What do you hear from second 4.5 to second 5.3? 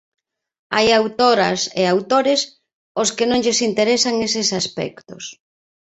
aspectos.